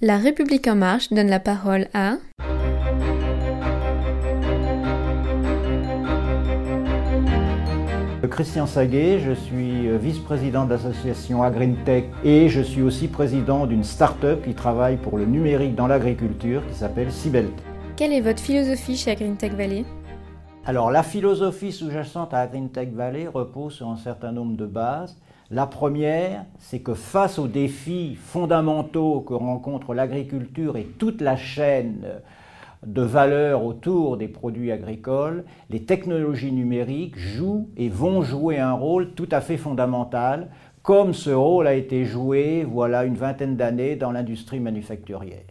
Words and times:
La 0.00 0.16
République 0.16 0.68
en 0.68 0.76
marche 0.76 1.12
donne 1.12 1.26
la 1.26 1.40
parole 1.40 1.88
à 1.92 2.18
Christian 8.30 8.68
Saguet, 8.68 9.18
je 9.18 9.32
suis 9.32 9.88
vice-président 9.98 10.66
de 10.66 10.70
l'association 10.70 11.42
AgreenTech 11.42 12.04
et 12.22 12.48
je 12.48 12.60
suis 12.60 12.82
aussi 12.82 13.08
président 13.08 13.66
d'une 13.66 13.82
start-up 13.82 14.44
qui 14.44 14.54
travaille 14.54 14.98
pour 14.98 15.18
le 15.18 15.24
numérique 15.24 15.74
dans 15.74 15.88
l'agriculture 15.88 16.64
qui 16.68 16.74
s'appelle 16.74 17.10
Cybelt. 17.10 17.50
Quelle 17.96 18.12
est 18.12 18.20
votre 18.20 18.40
philosophie 18.40 18.96
chez 18.96 19.10
AgreenTech 19.10 19.54
Valley 19.54 19.84
Alors 20.64 20.92
la 20.92 21.02
philosophie 21.02 21.72
sous-jacente 21.72 22.32
à 22.32 22.38
AgreenTech 22.38 22.92
Valley 22.92 23.26
repose 23.26 23.72
sur 23.72 23.88
un 23.88 23.96
certain 23.96 24.30
nombre 24.30 24.56
de 24.56 24.66
bases. 24.66 25.16
La 25.50 25.66
première, 25.66 26.44
c'est 26.58 26.80
que 26.80 26.92
face 26.92 27.38
aux 27.38 27.48
défis 27.48 28.16
fondamentaux 28.16 29.20
que 29.20 29.32
rencontre 29.32 29.94
l'agriculture 29.94 30.76
et 30.76 30.84
toute 30.84 31.22
la 31.22 31.36
chaîne 31.36 32.06
de 32.86 33.02
valeur 33.02 33.64
autour 33.64 34.18
des 34.18 34.28
produits 34.28 34.70
agricoles, 34.72 35.44
les 35.70 35.84
technologies 35.84 36.52
numériques 36.52 37.18
jouent 37.18 37.70
et 37.78 37.88
vont 37.88 38.20
jouer 38.20 38.58
un 38.58 38.74
rôle 38.74 39.14
tout 39.14 39.28
à 39.30 39.40
fait 39.40 39.56
fondamental, 39.56 40.50
comme 40.82 41.14
ce 41.14 41.30
rôle 41.30 41.66
a 41.66 41.74
été 41.74 42.04
joué 42.04 42.64
voilà 42.64 43.04
une 43.04 43.16
vingtaine 43.16 43.56
d'années 43.56 43.96
dans 43.96 44.12
l'industrie 44.12 44.60
manufacturière. 44.60 45.44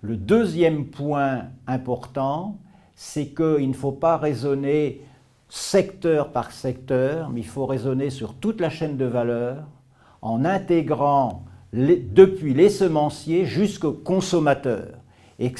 Le 0.00 0.16
deuxième 0.16 0.86
point 0.86 1.44
important, 1.68 2.58
c'est 2.96 3.28
qu'il 3.28 3.68
ne 3.68 3.74
faut 3.74 3.92
pas 3.92 4.16
raisonner 4.16 5.02
secteur 5.54 6.32
par 6.32 6.50
secteur, 6.50 7.30
mais 7.30 7.40
il 7.40 7.46
faut 7.46 7.64
raisonner 7.64 8.10
sur 8.10 8.34
toute 8.34 8.60
la 8.60 8.70
chaîne 8.70 8.96
de 8.96 9.04
valeur 9.04 9.68
en 10.20 10.44
intégrant 10.44 11.44
depuis 11.72 12.54
les 12.54 12.68
semenciers 12.68 13.44
jusqu'aux 13.44 13.92
consommateurs. 13.92 14.98
Et 15.38 15.52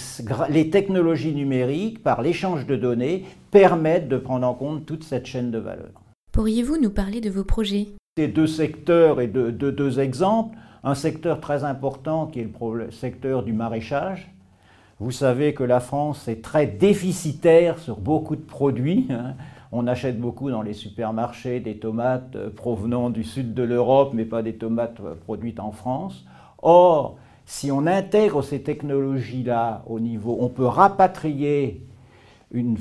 les 0.51 0.71
technologies 0.71 1.33
numériques, 1.33 2.03
par 2.03 2.23
l'échange 2.23 2.67
de 2.67 2.75
données, 2.75 3.25
permettent 3.53 4.09
de 4.09 4.17
prendre 4.17 4.49
en 4.49 4.55
compte 4.55 4.85
toute 4.85 5.05
cette 5.05 5.27
chaîne 5.27 5.53
de 5.53 5.59
valeur. 5.59 6.03
Pourriez-vous 6.33 6.77
nous 6.77 6.91
parler 6.91 7.21
de 7.21 7.31
vos 7.31 7.45
projets? 7.45 7.89
Des 8.17 8.29
deux 8.29 8.49
secteurs 8.49 9.21
et 9.21 9.29
de, 9.29 9.51
deux 9.51 10.01
exemples. 10.01 10.59
Un 10.83 10.97
secteur 10.97 11.41
très 11.41 11.63
important 11.63 12.27
qui 12.27 12.41
est 12.41 12.49
le 12.75 12.91
secteur 12.91 13.45
du 13.45 13.53
maraîchage. 13.53 14.35
Vous 14.99 15.13
savez 15.13 15.55
que 15.55 15.65
la 15.65 15.81
France 15.81 16.27
est 16.27 16.43
très 16.43 16.67
déficitaire 16.67 17.79
sur 17.79 17.99
beaucoup 17.99 18.37
de 18.37 18.43
produits. 18.43 19.07
Hein. 19.11 19.35
On 19.77 19.89
achète 19.89 20.21
beaucoup 20.21 20.53
dans 20.53 20.63
les 20.63 20.73
supermarchés 20.73 21.59
des 21.59 21.79
tomates 21.79 22.37
euh, 22.37 22.49
provenant 22.49 23.11
du 23.11 23.25
sud 23.25 23.55
de 23.55 23.65
l'Europe, 23.65 24.13
mais 24.15 24.25
pas 24.25 24.41
des 24.41 24.55
tomates 24.55 25.01
euh, 25.01 25.17
produites 25.17 25.59
en 25.59 25.73
France. 25.73 26.25
Or, 26.63 27.17
si 27.45 27.73
on 27.73 27.89
intègre 27.89 28.43
ces 28.43 28.63
technologies-là 28.63 29.83
au 29.89 29.99
niveau, 29.99 30.37
on 30.39 30.49
peut 30.49 30.65
rapatrier 30.65 31.85
une, 32.53 32.77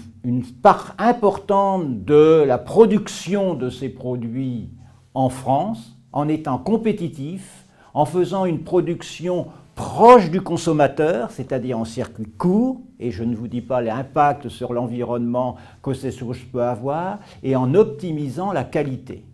part 0.61 0.93
importante 0.99 2.05
de 2.05 2.43
la 2.45 2.59
production 2.59 3.55
de 3.55 3.71
ces 3.71 3.89
produits 3.89 4.69
en 5.15 5.29
France 5.29 5.97
en 6.11 6.27
étant 6.27 6.59
compétitif, 6.59 7.65
en 7.95 8.05
faisant 8.05 8.45
une 8.45 8.59
production 8.59 9.47
proche 9.75 10.29
du 10.29 10.41
consommateur, 10.41 11.31
c'est-à-dire 11.31 11.79
en 11.79 11.85
circuit 11.85 12.29
court, 12.37 12.81
et 12.99 13.11
je 13.11 13.23
ne 13.23 13.35
vous 13.35 13.47
dis 13.47 13.61
pas 13.61 13.81
l'impact 13.81 14.49
sur 14.49 14.73
l'environnement 14.73 15.55
que 15.81 15.93
ces 15.93 16.11
choses 16.11 16.39
peuvent 16.51 16.61
avoir, 16.61 17.19
et 17.41 17.55
en 17.55 17.73
optimisant 17.73 18.51
la 18.51 18.63
qualité. 18.63 19.25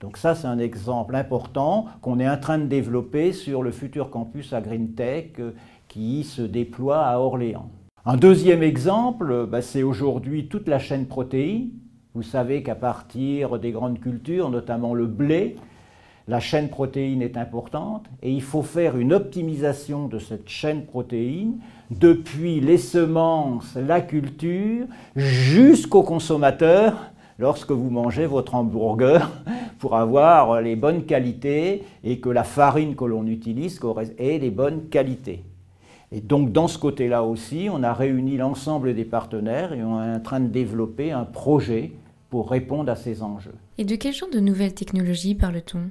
Donc 0.00 0.16
ça, 0.16 0.36
c'est 0.36 0.46
un 0.46 0.58
exemple 0.58 1.16
important 1.16 1.86
qu'on 2.02 2.20
est 2.20 2.28
en 2.28 2.38
train 2.38 2.58
de 2.58 2.66
développer 2.66 3.32
sur 3.32 3.62
le 3.62 3.72
futur 3.72 4.10
campus 4.10 4.52
à 4.52 4.60
GreenTech 4.60 5.40
euh, 5.40 5.50
qui 5.88 6.22
se 6.22 6.42
déploie 6.42 7.04
à 7.04 7.18
Orléans. 7.18 7.68
Un 8.06 8.16
deuxième 8.16 8.62
exemple, 8.62 9.46
bah, 9.46 9.60
c'est 9.60 9.82
aujourd'hui 9.82 10.46
toute 10.46 10.68
la 10.68 10.78
chaîne 10.78 11.06
protéine. 11.06 11.70
Vous 12.14 12.22
savez 12.22 12.62
qu'à 12.62 12.76
partir 12.76 13.58
des 13.58 13.72
grandes 13.72 13.98
cultures, 13.98 14.50
notamment 14.50 14.94
le 14.94 15.06
blé, 15.06 15.56
la 16.28 16.40
chaîne 16.40 16.68
protéine 16.68 17.22
est 17.22 17.38
importante 17.38 18.04
et 18.22 18.30
il 18.30 18.42
faut 18.42 18.62
faire 18.62 18.98
une 18.98 19.14
optimisation 19.14 20.08
de 20.08 20.18
cette 20.18 20.48
chaîne 20.48 20.84
protéine 20.84 21.58
depuis 21.90 22.60
les 22.60 22.76
semences, 22.76 23.74
la 23.76 24.02
culture, 24.02 24.86
jusqu'au 25.16 26.02
consommateur 26.02 27.10
lorsque 27.38 27.70
vous 27.70 27.88
mangez 27.88 28.26
votre 28.26 28.54
hamburger 28.54 29.30
pour 29.78 29.96
avoir 29.96 30.60
les 30.60 30.76
bonnes 30.76 31.04
qualités 31.04 31.84
et 32.04 32.18
que 32.18 32.28
la 32.28 32.44
farine 32.44 32.94
que 32.94 33.06
l'on 33.06 33.26
utilise 33.26 33.80
ait 34.18 34.38
les 34.38 34.50
bonnes 34.50 34.88
qualités. 34.90 35.44
Et 36.12 36.20
donc 36.20 36.52
dans 36.52 36.68
ce 36.68 36.78
côté-là 36.78 37.22
aussi, 37.22 37.68
on 37.72 37.82
a 37.82 37.94
réuni 37.94 38.36
l'ensemble 38.36 38.94
des 38.94 39.04
partenaires 39.04 39.72
et 39.72 39.82
on 39.82 40.02
est 40.02 40.16
en 40.16 40.20
train 40.20 40.40
de 40.40 40.48
développer 40.48 41.10
un 41.10 41.24
projet 41.24 41.92
pour 42.28 42.50
répondre 42.50 42.92
à 42.92 42.96
ces 42.96 43.22
enjeux. 43.22 43.54
Et 43.78 43.84
de 43.84 43.96
quel 43.96 44.12
genre 44.12 44.30
de 44.30 44.40
nouvelles 44.40 44.74
technologies 44.74 45.34
parle-t-on? 45.34 45.88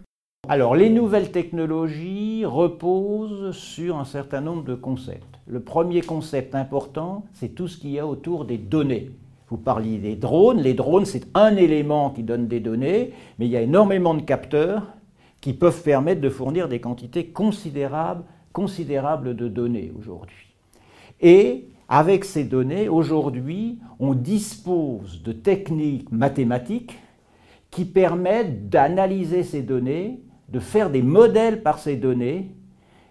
Alors, 0.49 0.75
les 0.75 0.89
nouvelles 0.89 1.31
technologies 1.31 2.45
reposent 2.45 3.51
sur 3.51 3.97
un 3.97 4.05
certain 4.05 4.39
nombre 4.39 4.63
de 4.63 4.75
concepts. 4.75 5.39
Le 5.45 5.59
premier 5.59 6.01
concept 6.01 6.55
important, 6.55 7.25
c'est 7.33 7.49
tout 7.49 7.67
ce 7.67 7.77
qu'il 7.77 7.91
y 7.91 7.99
a 7.99 8.07
autour 8.07 8.45
des 8.45 8.57
données. 8.57 9.11
Vous 9.49 9.57
parliez 9.57 9.97
des 9.97 10.15
drones. 10.15 10.61
Les 10.61 10.73
drones, 10.73 11.05
c'est 11.05 11.27
un 11.33 11.55
élément 11.57 12.11
qui 12.11 12.23
donne 12.23 12.47
des 12.47 12.61
données, 12.61 13.11
mais 13.39 13.45
il 13.45 13.51
y 13.51 13.57
a 13.57 13.61
énormément 13.61 14.13
de 14.13 14.21
capteurs 14.21 14.83
qui 15.41 15.53
peuvent 15.53 15.83
permettre 15.83 16.21
de 16.21 16.29
fournir 16.29 16.69
des 16.69 16.79
quantités 16.79 17.27
considérables, 17.27 18.23
considérables 18.53 19.35
de 19.35 19.49
données 19.49 19.91
aujourd'hui. 19.99 20.55
Et 21.19 21.67
avec 21.89 22.23
ces 22.23 22.45
données, 22.45 22.87
aujourd'hui, 22.87 23.79
on 23.99 24.13
dispose 24.13 25.23
de 25.23 25.33
techniques 25.33 26.11
mathématiques 26.11 26.97
qui 27.69 27.85
permettent 27.85 28.69
d'analyser 28.69 29.43
ces 29.43 29.61
données, 29.61 30.21
de 30.49 30.59
faire 30.59 30.89
des 30.89 31.01
modèles 31.01 31.61
par 31.61 31.79
ces 31.79 31.95
données 31.95 32.51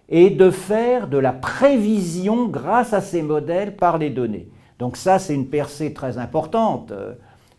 et 0.09 0.29
de 0.29 0.49
faire 0.49 1.07
de 1.07 1.17
la 1.17 1.33
prévision 1.33 2.47
grâce 2.47 2.93
à 2.93 3.01
ces 3.01 3.21
modèles 3.21 3.75
par 3.75 3.97
les 3.97 4.09
données. 4.09 4.49
Donc 4.79 4.97
ça, 4.97 5.19
c'est 5.19 5.33
une 5.33 5.47
percée 5.47 5.93
très 5.93 6.17
importante 6.17 6.91
euh, 6.91 7.13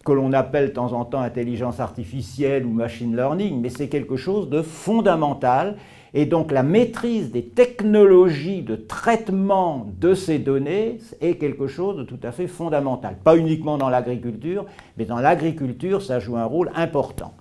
que 0.05 0.12
l'on 0.12 0.33
appelle 0.33 0.69
de 0.69 0.72
temps 0.72 0.93
en 0.93 1.05
temps 1.05 1.21
intelligence 1.21 1.81
artificielle 1.81 2.65
ou 2.65 2.71
machine 2.71 3.15
learning, 3.15 3.61
mais 3.61 3.69
c'est 3.69 3.89
quelque 3.89 4.16
chose 4.16 4.49
de 4.49 4.62
fondamental. 4.62 5.77
Et 6.15 6.25
donc 6.25 6.50
la 6.53 6.62
maîtrise 6.62 7.31
des 7.31 7.45
technologies 7.45 8.62
de 8.62 8.77
traitement 8.77 9.87
de 10.00 10.15
ces 10.15 10.39
données 10.39 10.99
est 11.21 11.34
quelque 11.34 11.66
chose 11.66 11.99
de 11.99 12.05
tout 12.05 12.21
à 12.22 12.33
fait 12.33 12.47
fondamental. 12.47 13.16
Pas 13.22 13.37
uniquement 13.37 13.77
dans 13.77 13.91
l'agriculture, 13.91 14.65
mais 14.97 15.05
dans 15.05 15.19
l'agriculture, 15.19 16.00
ça 16.00 16.19
joue 16.19 16.39
un 16.39 16.47
rôle 16.47 16.71
important. 16.75 17.34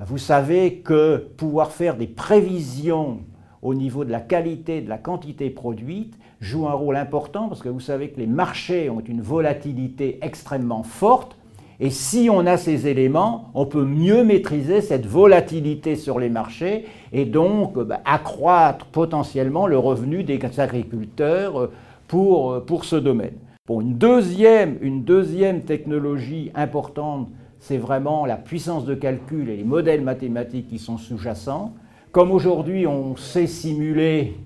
Vous 0.00 0.18
savez 0.18 0.78
que 0.78 1.28
pouvoir 1.36 1.70
faire 1.70 1.96
des 1.96 2.08
prévisions 2.08 3.20
au 3.62 3.74
niveau 3.74 4.04
de 4.04 4.10
la 4.10 4.20
qualité, 4.20 4.80
de 4.80 4.88
la 4.88 4.98
quantité 4.98 5.50
produite, 5.50 6.18
joue 6.40 6.66
un 6.66 6.72
rôle 6.72 6.96
important 6.96 7.48
parce 7.48 7.62
que 7.62 7.68
vous 7.68 7.80
savez 7.80 8.10
que 8.10 8.18
les 8.18 8.26
marchés 8.26 8.90
ont 8.90 9.00
une 9.00 9.22
volatilité 9.22 10.18
extrêmement 10.20 10.82
forte. 10.82 11.36
Et 11.78 11.90
si 11.90 12.28
on 12.30 12.44
a 12.44 12.56
ces 12.56 12.88
éléments, 12.88 13.50
on 13.54 13.66
peut 13.66 13.84
mieux 13.84 14.24
maîtriser 14.24 14.80
cette 14.80 15.06
volatilité 15.06 15.94
sur 15.94 16.18
les 16.18 16.28
marchés 16.28 16.86
et 17.12 17.24
donc 17.24 17.78
bah, 17.78 18.00
accroître 18.04 18.86
potentiellement 18.86 19.68
le 19.68 19.78
revenu 19.78 20.24
des 20.24 20.40
agriculteurs 20.58 21.60
euh, 21.60 21.72
pour, 22.08 22.52
euh, 22.52 22.60
pour 22.60 22.84
ce 22.84 22.96
domaine. 22.96 23.34
Bon, 23.66 23.80
une, 23.80 23.96
deuxième, 23.96 24.76
une 24.82 25.04
deuxième 25.04 25.62
technologie 25.62 26.50
importante, 26.54 27.28
c'est 27.66 27.78
vraiment 27.78 28.26
la 28.26 28.36
puissance 28.36 28.84
de 28.84 28.94
calcul 28.94 29.48
et 29.48 29.56
les 29.56 29.64
modèles 29.64 30.02
mathématiques 30.02 30.68
qui 30.68 30.78
sont 30.78 30.98
sous-jacents. 30.98 31.72
Comme 32.12 32.30
aujourd'hui 32.30 32.86
on 32.86 33.16
sait 33.16 33.46
simuler 33.46 34.36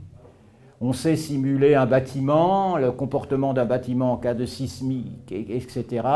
on 0.81 0.93
sait 0.93 1.17
simuler 1.17 1.75
un 1.75 1.87
bâtiment, 1.87 2.77
le 2.77 2.93
comportement 2.93 3.53
d'un 3.55 3.65
bâtiment 3.65 4.13
en 4.13 4.17
cas 4.19 4.35
de 4.35 4.47
sismique, 4.47 5.33
etc. 5.33 6.07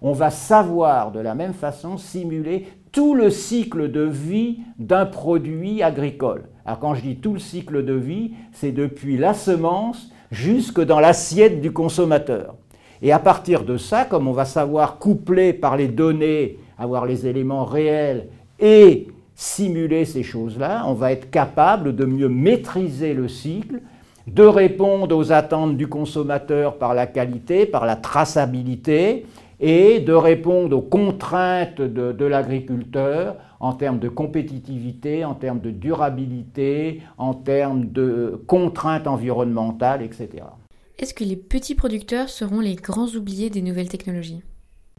On 0.00 0.12
va 0.12 0.30
savoir 0.30 1.10
de 1.10 1.18
la 1.18 1.34
même 1.34 1.54
façon 1.54 1.98
simuler 1.98 2.68
tout 2.92 3.16
le 3.16 3.30
cycle 3.30 3.90
de 3.90 4.02
vie 4.02 4.60
d'un 4.78 5.06
produit 5.06 5.82
agricole. 5.82 6.44
Alors 6.64 6.78
quand 6.78 6.94
je 6.94 7.02
dis 7.02 7.16
tout 7.16 7.32
le 7.32 7.40
cycle 7.40 7.84
de 7.84 7.94
vie, 7.94 8.34
c'est 8.52 8.70
depuis 8.70 9.16
la 9.16 9.34
semence 9.34 10.12
jusque 10.30 10.80
dans 10.80 11.00
l'assiette 11.00 11.60
du 11.60 11.72
consommateur. 11.72 12.54
Et 13.02 13.12
à 13.12 13.18
partir 13.18 13.64
de 13.64 13.76
ça, 13.76 14.04
comme 14.04 14.28
on 14.28 14.32
va 14.32 14.44
savoir 14.44 14.98
coupler 14.98 15.52
par 15.52 15.76
les 15.76 15.88
données, 15.88 16.58
avoir 16.78 17.06
les 17.06 17.26
éléments 17.26 17.64
réels 17.64 18.28
et 18.58 19.08
simuler 19.34 20.04
ces 20.04 20.22
choses-là, 20.22 20.84
on 20.86 20.94
va 20.94 21.12
être 21.12 21.30
capable 21.30 21.94
de 21.94 22.04
mieux 22.04 22.28
maîtriser 22.28 23.14
le 23.14 23.28
cycle 23.28 23.80
de 24.26 24.42
répondre 24.42 25.16
aux 25.16 25.32
attentes 25.32 25.76
du 25.76 25.86
consommateur 25.86 26.78
par 26.78 26.94
la 26.94 27.06
qualité, 27.06 27.66
par 27.66 27.84
la 27.84 27.96
traçabilité, 27.96 29.26
et 29.60 30.00
de 30.00 30.12
répondre 30.12 30.76
aux 30.76 30.82
contraintes 30.82 31.80
de, 31.80 32.24
l'agriculteur 32.24 33.36
en 33.60 33.72
termes 33.72 33.98
de 33.98 34.08
compétitivité, 34.08 35.24
en 35.24 35.34
termes 35.34 35.60
de 35.60 35.70
durabilité, 35.70 37.02
en 37.18 37.34
termes 37.34 37.86
de 37.86 38.42
contraintes 38.46 39.06
environnementales, 39.06 40.02
etc. 40.02 40.44
Est-ce 40.96 41.12
que 41.12 41.24
les 41.24 41.34
petits 41.34 41.74
producteurs 41.74 42.28
seront 42.28 42.60
les 42.60 42.76
grands 42.76 43.08
oubliés 43.08 43.50
des 43.50 43.62
nouvelles 43.62 43.88
technologies? 43.88 44.42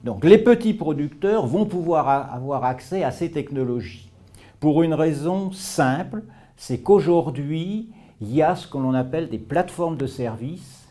Donc 0.04 0.26
les 0.26 0.38
petits 0.38 0.74
producteurs 0.74 1.48
vont 1.48 1.66
pouvoir 1.66 2.34
avoir 2.34 2.66
accès 2.66 3.04
à 3.04 3.12
ces 3.12 3.32
technologies. 3.32 4.12
Pour 4.60 4.84
une 4.84 4.94
raison 4.94 5.54
simple, 5.54 6.24
c'est 6.58 6.80
qu'aujourd'hui, 6.80 7.92
il 8.20 8.36
y 8.36 8.42
a 8.42 8.58
ce 8.58 8.68
que 8.68 8.78
l'on 8.78 8.94
appelle 8.94 9.30
des 9.30 9.38
plateformes 9.38 9.96
de 9.96 10.06
services 10.06 10.86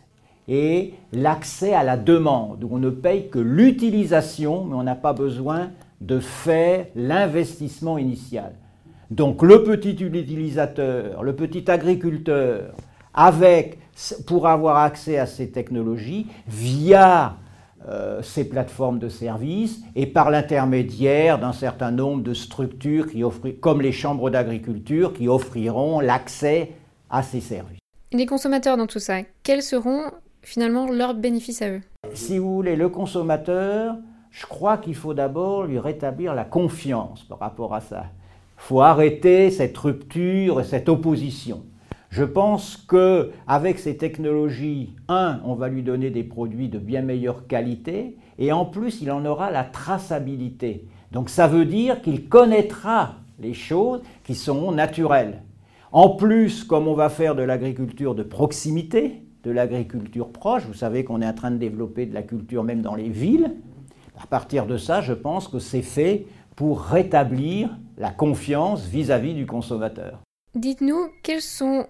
et 0.48 0.94
l'accès 1.12 1.74
à 1.74 1.82
la 1.82 1.98
demande, 1.98 2.66
on 2.70 2.78
ne 2.78 2.90
paye 2.90 3.28
que 3.28 3.38
l'utilisation, 3.38 4.64
mais 4.64 4.74
on 4.74 4.82
n'a 4.82 4.94
pas 4.94 5.12
besoin 5.12 5.70
de 6.00 6.18
faire 6.18 6.86
l'investissement 6.96 7.98
initial. 7.98 8.54
Donc 9.10 9.42
le 9.42 9.64
petit 9.64 10.02
utilisateur, 10.02 11.22
le 11.22 11.36
petit 11.36 11.70
agriculteur, 11.70 12.72
avec, 13.12 13.78
pour 14.26 14.48
avoir 14.48 14.78
accès 14.78 15.18
à 15.18 15.26
ces 15.26 15.50
technologies 15.50 16.26
via 16.46 17.36
euh, 17.86 18.22
ces 18.22 18.48
plateformes 18.48 18.98
de 18.98 19.08
services 19.08 19.80
et 19.94 20.06
par 20.06 20.30
l'intermédiaire 20.30 21.38
d'un 21.38 21.52
certain 21.52 21.90
nombre 21.90 22.22
de 22.22 22.32
structures 22.32 23.10
qui 23.10 23.22
comme 23.60 23.82
les 23.82 23.92
chambres 23.92 24.30
d'agriculture 24.30 25.12
qui 25.12 25.28
offriront 25.28 26.00
l'accès 26.00 26.72
à 27.10 27.22
ces 27.22 27.40
services. 27.40 27.78
Les 28.12 28.26
consommateurs 28.26 28.76
dans 28.76 28.86
tout 28.86 29.00
ça, 29.00 29.18
quels 29.42 29.62
seront 29.62 30.04
finalement 30.40 30.90
leurs 30.90 31.14
bénéfices 31.14 31.62
à 31.62 31.68
eux? 31.68 31.82
Si 32.14 32.38
vous 32.38 32.54
voulez, 32.54 32.76
le 32.76 32.88
consommateur, 32.88 33.96
je 34.30 34.46
crois 34.46 34.78
qu'il 34.78 34.94
faut 34.94 35.14
d'abord 35.14 35.64
lui 35.64 35.78
rétablir 35.78 36.34
la 36.34 36.44
confiance 36.44 37.24
par 37.24 37.38
rapport 37.38 37.74
à 37.74 37.80
ça. 37.80 38.06
Il 38.56 38.62
faut 38.62 38.80
arrêter 38.80 39.50
cette 39.50 39.76
rupture 39.76 40.60
et 40.60 40.64
cette 40.64 40.88
opposition. 40.88 41.64
Je 42.14 42.22
pense 42.22 42.76
que 42.76 43.32
avec 43.48 43.80
ces 43.80 43.96
technologies, 43.96 44.94
un, 45.08 45.40
on 45.44 45.56
va 45.56 45.68
lui 45.68 45.82
donner 45.82 46.10
des 46.10 46.22
produits 46.22 46.68
de 46.68 46.78
bien 46.78 47.02
meilleure 47.02 47.48
qualité, 47.48 48.18
et 48.38 48.52
en 48.52 48.66
plus, 48.66 49.02
il 49.02 49.10
en 49.10 49.24
aura 49.24 49.50
la 49.50 49.64
traçabilité. 49.64 50.86
Donc 51.10 51.28
ça 51.28 51.48
veut 51.48 51.64
dire 51.64 52.02
qu'il 52.02 52.28
connaîtra 52.28 53.16
les 53.40 53.52
choses 53.52 54.00
qui 54.22 54.36
sont 54.36 54.70
naturelles. 54.70 55.42
En 55.90 56.10
plus, 56.10 56.62
comme 56.62 56.86
on 56.86 56.94
va 56.94 57.08
faire 57.08 57.34
de 57.34 57.42
l'agriculture 57.42 58.14
de 58.14 58.22
proximité, 58.22 59.24
de 59.42 59.50
l'agriculture 59.50 60.28
proche, 60.28 60.66
vous 60.66 60.72
savez 60.72 61.02
qu'on 61.02 61.20
est 61.20 61.26
en 61.26 61.34
train 61.34 61.50
de 61.50 61.56
développer 61.56 62.06
de 62.06 62.14
la 62.14 62.22
culture 62.22 62.62
même 62.62 62.80
dans 62.80 62.94
les 62.94 63.08
villes, 63.08 63.56
à 64.22 64.28
partir 64.28 64.66
de 64.66 64.76
ça, 64.76 65.00
je 65.00 65.14
pense 65.14 65.48
que 65.48 65.58
c'est 65.58 65.82
fait 65.82 66.26
pour 66.54 66.80
rétablir 66.80 67.76
la 67.98 68.10
confiance 68.10 68.86
vis-à-vis 68.86 69.34
du 69.34 69.46
consommateur. 69.46 70.20
Dites-nous 70.54 71.08
quelles 71.24 71.42
sont 71.42 71.86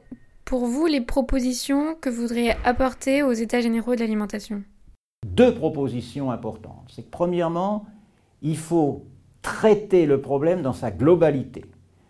pour 0.47 0.65
vous 0.65 0.87
les 0.87 1.03
propositions 1.03 1.95
que 2.01 2.09
vous 2.09 2.23
voudriez 2.23 2.53
apporter 2.65 3.23
aux 3.23 3.33
États 3.33 3.61
généraux 3.61 3.95
de 3.95 4.01
l'alimentation? 4.01 4.63
Deux 5.27 5.55
propositions 5.55 6.31
importantes. 6.31 6.87
C'est 6.89 7.03
que 7.03 7.11
premièrement, 7.11 7.85
il 8.41 8.57
faut 8.57 9.05
traiter 9.43 10.07
le 10.07 10.23
problème 10.23 10.63
dans 10.63 10.73
sa 10.73 10.91
globalité, 10.91 11.67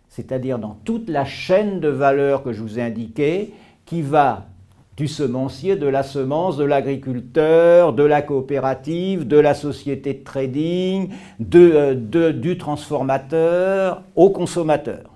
c'est-à-dire 0.07 0.57
dans 0.57 0.77
toute 0.85 1.09
la 1.09 1.25
chaîne 1.25 1.81
de 1.81 1.89
valeur 1.89 2.41
que 2.41 2.53
je 2.53 2.61
vous 2.61 2.79
ai 2.79 2.83
indiquée, 2.83 3.53
qui 3.85 4.01
va 4.01 4.45
du 4.95 5.09
semencier, 5.09 5.75
de 5.75 5.87
la 5.87 6.03
semence, 6.03 6.55
de 6.55 6.63
l'agriculteur, 6.63 7.91
de 7.91 8.03
la 8.03 8.21
coopérative, 8.21 9.27
de 9.27 9.37
la 9.37 9.53
société 9.53 10.13
de 10.13 10.23
trading, 10.23 11.09
euh, 11.53 12.31
du 12.31 12.57
transformateur 12.57 14.03
au 14.15 14.29
consommateur. 14.29 15.14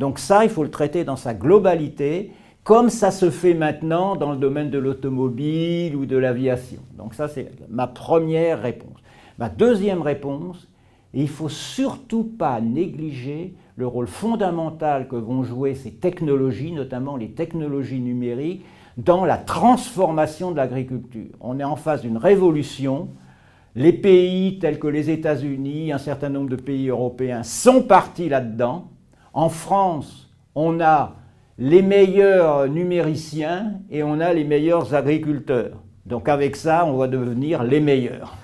Donc 0.00 0.18
ça, 0.18 0.44
il 0.44 0.50
faut 0.50 0.62
le 0.62 0.70
traiter 0.70 1.04
dans 1.04 1.16
sa 1.16 1.34
globalité, 1.34 2.32
comme 2.64 2.88
ça 2.88 3.10
se 3.10 3.28
fait 3.28 3.52
maintenant 3.52 4.16
dans 4.16 4.32
le 4.32 4.38
domaine 4.38 4.70
de 4.70 4.78
l'automobile 4.78 5.94
ou 5.94 6.06
de 6.06 6.16
l'aviation. 6.16 6.80
Donc 6.96 7.12
ça, 7.12 7.28
c'est 7.28 7.50
ma 7.68 7.86
première 7.86 8.62
réponse. 8.62 8.96
Ma 9.38 9.50
deuxième 9.50 10.00
réponse, 10.00 10.68
il 11.12 11.24
ne 11.24 11.28
faut 11.28 11.50
surtout 11.50 12.24
pas 12.24 12.62
négliger 12.62 13.52
le 13.76 13.86
rôle 13.86 14.06
fondamental 14.06 15.06
que 15.06 15.16
vont 15.16 15.42
jouer 15.42 15.74
ces 15.74 15.92
technologies, 15.92 16.72
notamment 16.72 17.18
les 17.18 17.32
technologies 17.32 18.00
numériques, 18.00 18.64
dans 18.96 19.26
la 19.26 19.36
transformation 19.36 20.50
de 20.50 20.56
l'agriculture. 20.56 21.36
On 21.40 21.60
est 21.60 21.64
en 21.64 21.76
face 21.76 22.00
d'une 22.00 22.16
révolution. 22.16 23.08
Les 23.74 23.92
pays 23.92 24.58
tels 24.60 24.78
que 24.78 24.88
les 24.88 25.10
États-Unis, 25.10 25.92
un 25.92 25.98
certain 25.98 26.30
nombre 26.30 26.48
de 26.48 26.56
pays 26.56 26.88
européens 26.88 27.42
sont 27.42 27.82
partis 27.82 28.30
là-dedans. 28.30 28.88
En 29.32 29.48
France, 29.48 30.28
on 30.56 30.80
a 30.80 31.14
les 31.56 31.82
meilleurs 31.82 32.68
numériciens 32.68 33.80
et 33.88 34.02
on 34.02 34.18
a 34.18 34.32
les 34.32 34.42
meilleurs 34.42 34.94
agriculteurs. 34.94 35.82
Donc 36.04 36.28
avec 36.28 36.56
ça, 36.56 36.84
on 36.84 36.96
va 36.96 37.06
devenir 37.06 37.62
les 37.62 37.80
meilleurs. 37.80 38.36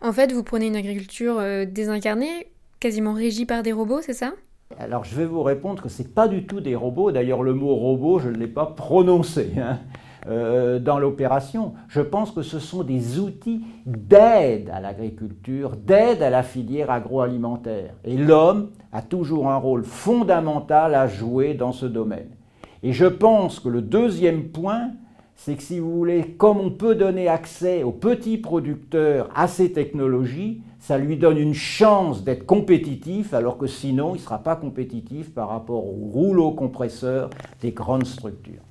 En 0.00 0.12
fait, 0.12 0.32
vous 0.32 0.44
prenez 0.44 0.68
une 0.68 0.76
agriculture 0.76 1.38
euh, 1.38 1.64
désincarnée, 1.64 2.52
quasiment 2.78 3.14
régie 3.14 3.46
par 3.46 3.64
des 3.64 3.72
robots, 3.72 4.00
c'est 4.00 4.12
ça? 4.12 4.32
Alors 4.78 5.04
je 5.04 5.16
vais 5.16 5.26
vous 5.26 5.42
répondre 5.42 5.82
que 5.82 5.88
ce 5.88 6.02
n'est 6.02 6.08
pas 6.08 6.28
du 6.28 6.46
tout 6.46 6.60
des 6.60 6.76
robots. 6.76 7.10
D'ailleurs, 7.10 7.42
le 7.42 7.54
mot 7.54 7.74
robot, 7.74 8.20
je 8.20 8.28
ne 8.28 8.36
l'ai 8.36 8.46
pas 8.46 8.66
prononcé 8.66 9.52
hein, 9.58 9.80
euh, 10.28 10.78
dans 10.78 10.98
l'opération. 10.98 11.72
Je 11.88 12.00
pense 12.00 12.30
que 12.30 12.42
ce 12.42 12.60
sont 12.60 12.84
des 12.84 13.18
outils 13.18 13.62
d'aide 13.86 14.70
à 14.72 14.78
l'agriculture, 14.78 15.72
d'aide 15.76 16.22
à 16.22 16.30
la 16.30 16.42
filière 16.42 16.90
agroalimentaire. 16.90 17.94
Et 18.04 18.16
l'homme 18.16 18.70
a 18.92 19.02
toujours 19.02 19.50
un 19.50 19.56
rôle 19.56 19.84
fondamental 19.84 20.94
à 20.94 21.08
jouer 21.08 21.54
dans 21.54 21.72
ce 21.72 21.86
domaine. 21.86 22.28
Et 22.84 22.92
je 22.92 23.06
pense 23.06 23.58
que 23.58 23.68
le 23.68 23.82
deuxième 23.82 24.44
point, 24.44 24.90
c'est 25.34 25.56
que 25.56 25.62
si 25.62 25.80
vous 25.80 25.90
voulez, 25.90 26.34
comme 26.38 26.60
on 26.60 26.70
peut 26.70 26.94
donner 26.94 27.26
accès 27.26 27.82
aux 27.82 27.90
petits 27.92 28.38
producteurs 28.38 29.28
à 29.34 29.48
ces 29.48 29.72
technologies, 29.72 30.62
ça 30.78 30.98
lui 30.98 31.16
donne 31.16 31.38
une 31.38 31.54
chance 31.54 32.22
d'être 32.22 32.46
compétitif, 32.46 33.34
alors 33.34 33.58
que 33.58 33.66
sinon, 33.66 34.14
il 34.14 34.18
ne 34.18 34.22
sera 34.22 34.38
pas 34.38 34.56
compétitif 34.56 35.34
par 35.34 35.48
rapport 35.48 35.84
au 35.84 36.10
rouleau 36.12 36.52
compresseur 36.52 37.30
des 37.60 37.72
grandes 37.72 38.06
structures. 38.06 38.62